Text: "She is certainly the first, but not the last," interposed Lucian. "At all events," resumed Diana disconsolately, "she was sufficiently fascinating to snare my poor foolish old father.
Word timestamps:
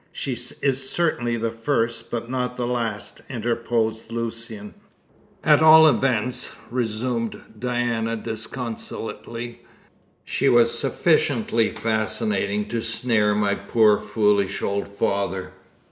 "She 0.11 0.31
is 0.63 0.89
certainly 0.89 1.37
the 1.37 1.51
first, 1.51 2.09
but 2.09 2.27
not 2.27 2.57
the 2.57 2.65
last," 2.65 3.21
interposed 3.29 4.11
Lucian. 4.11 4.73
"At 5.43 5.61
all 5.61 5.87
events," 5.87 6.53
resumed 6.71 7.39
Diana 7.59 8.15
disconsolately, 8.15 9.61
"she 10.25 10.49
was 10.49 10.75
sufficiently 10.75 11.69
fascinating 11.69 12.67
to 12.69 12.81
snare 12.81 13.35
my 13.35 13.53
poor 13.53 13.99
foolish 13.99 14.63
old 14.63 14.87
father. 14.87 15.53